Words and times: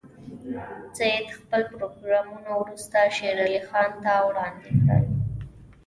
سید 0.97 1.25
خپل 1.37 1.61
پروګرامونه 1.75 2.51
وروسته 2.61 2.97
شېر 3.15 3.37
علي 3.45 3.61
خان 3.67 3.91
ته 4.03 4.13
وړاندې 4.29 4.69
کړل. 4.83 5.03